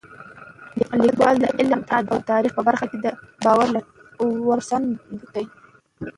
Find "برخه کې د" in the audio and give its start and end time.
2.67-3.05